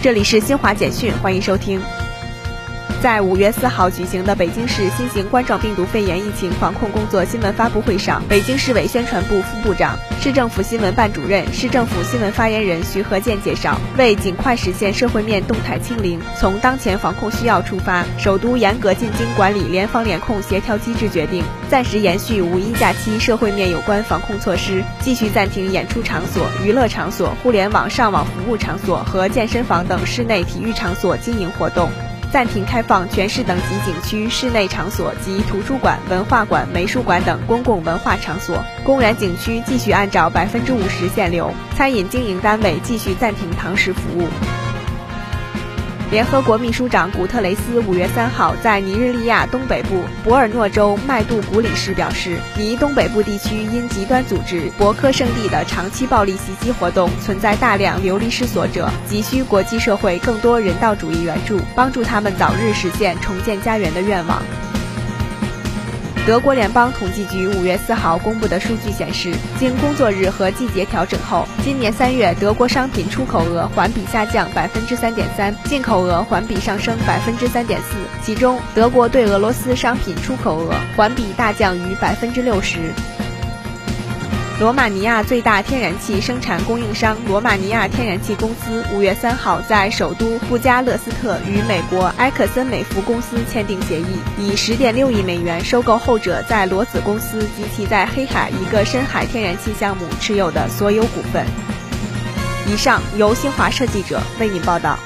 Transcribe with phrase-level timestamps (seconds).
[0.00, 1.80] 这里是新华简讯，欢迎收听。
[3.00, 31.88] 在五月四号举行的北京市新型冠状病毒肺炎疫情防控工作新闻发布会上，北京市委宣传部副部长、市政府新闻办主任、市政府新闻发言人徐和建介绍，为尽快实现社会面动态清零，从当前防控需要出发，首都严格进京管理联防联控协调机制决定，暂时延续五一假期社会面有关防控措施，继续暂停演出场所、娱乐场所、互联网上网服务场所和健身房等室内体育场所经营活动。
[32.32, 38.62] 暂停开放全市等级景区、室内场所及图书馆、文化馆、美术馆等公共文化场所。
[38.84, 41.52] 公园景区继续按照百分之五十限流。
[41.74, 44.67] 餐饮经营单位继续暂停堂食服务。
[46.10, 64.42] 联合国秘书长古特雷斯五月三号在尼日利亚东北部博尔诺州麦杜古里市表示，尼东北部地区因极端组织博科圣地的长期暴力袭击活动，存在大量流离失所者，急需国际社会更多人道主义援助，帮助他们早日实现重建家园的愿望。
[66.28, 77.96] 德国联邦统计局五月四号公布的数据显示，经工作日和季节调整后，今年三月德国商品出口额环比下降百分之三点三，进口额环比上升百分之三点四。
[78.22, 82.92] 其中，德国对俄罗斯商品出口额环比大降逾百分之六十。
[84.58, 101.46] 罗马尼亚最大天然气生产供应商罗马尼亚天然气公司五月三号在首都布加勒斯特与美国埃克森美孚公司签订协议，以十点六亿美元收购后者在罗子公司及其在黑海一个深海天然气项目持有的所有股份。
[102.66, 104.98] 以上由新华社记者为您报道。